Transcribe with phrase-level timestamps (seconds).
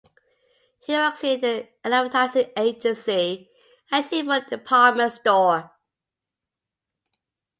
[0.79, 3.51] He works in an advertising agency
[3.91, 5.69] and she for a department store.